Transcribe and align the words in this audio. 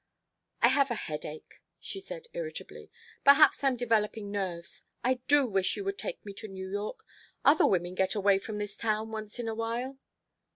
"I 0.63 0.69
have 0.69 0.89
a 0.89 0.95
headache," 0.95 1.61
she 1.79 1.99
said 2.01 2.25
irritably. 2.33 2.89
"Perhaps 3.23 3.63
I'm 3.63 3.75
developing 3.75 4.31
nerves. 4.31 4.81
I 5.03 5.19
do 5.27 5.45
wish 5.45 5.77
you 5.77 5.83
would 5.83 5.99
take 5.99 6.25
me 6.25 6.33
to 6.37 6.47
New 6.47 6.71
York. 6.71 7.05
Other 7.45 7.67
women 7.67 7.93
get 7.93 8.15
away 8.15 8.39
from 8.39 8.57
this 8.57 8.75
town 8.75 9.11
once 9.11 9.37
in 9.37 9.47
a 9.47 9.53
while." 9.53 9.99